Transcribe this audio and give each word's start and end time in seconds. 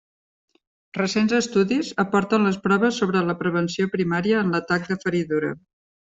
Recents 0.97 1.33
estudis 1.39 1.91
aporten 2.03 2.47
les 2.49 2.57
proves 2.63 2.97
sobre 3.01 3.21
la 3.27 3.35
prevenció 3.41 3.87
primària 3.97 4.39
en 4.39 4.49
l'atac 4.55 4.89
de 4.93 4.97
feridura. 5.05 5.51